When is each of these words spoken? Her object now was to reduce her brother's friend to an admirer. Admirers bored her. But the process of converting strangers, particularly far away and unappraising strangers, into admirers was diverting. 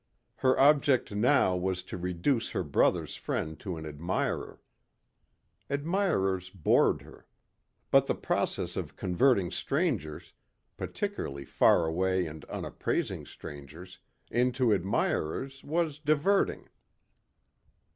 Her 0.37 0.59
object 0.59 1.11
now 1.13 1.55
was 1.55 1.83
to 1.83 1.95
reduce 1.95 2.49
her 2.49 2.63
brother's 2.63 3.15
friend 3.15 3.59
to 3.59 3.77
an 3.77 3.85
admirer. 3.85 4.59
Admirers 5.69 6.49
bored 6.49 7.03
her. 7.03 7.27
But 7.91 8.07
the 8.07 8.15
process 8.15 8.75
of 8.75 8.95
converting 8.95 9.51
strangers, 9.51 10.33
particularly 10.75 11.45
far 11.45 11.85
away 11.85 12.25
and 12.25 12.43
unappraising 12.45 13.27
strangers, 13.27 13.99
into 14.31 14.73
admirers 14.73 15.63
was 15.63 15.99
diverting. 15.99 16.69